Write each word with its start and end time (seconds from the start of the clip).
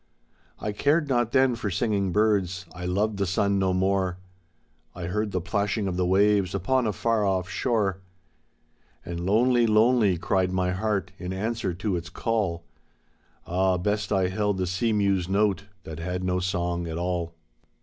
I 0.57 0.71
cared 0.71 1.07
not 1.07 1.31
then 1.31 1.53
for 1.53 1.69
singing 1.69 2.11
birds, 2.11 2.65
I 2.73 2.87
loved 2.87 3.17
the 3.17 3.27
sun 3.27 3.59
no 3.59 3.71
more. 3.71 4.17
I 4.95 5.03
heard 5.03 5.31
the 5.31 5.39
plashing 5.39 5.87
of 5.87 5.95
the 5.95 6.07
waves 6.07 6.55
upon 6.55 6.87
a 6.87 6.91
far 6.91 7.23
off 7.23 7.47
shore. 7.47 8.01
And 9.05 9.19
lonely, 9.23 9.67
lonely 9.67 10.17
cried 10.17 10.51
my 10.51 10.71
heart 10.71 11.11
in 11.19 11.31
answer 11.31 11.75
to 11.75 11.95
its 11.95 12.09
call— 12.09 12.63
Ah, 13.45 13.77
best 13.77 14.11
I 14.11 14.29
held 14.29 14.57
the 14.57 14.65
sea 14.65 14.91
mew's 14.91 15.29
note 15.29 15.65
that 15.83 15.99
heA 15.99 16.17
no 16.23 16.39
song 16.39 16.87
at 16.87 16.97
all! 16.97 17.35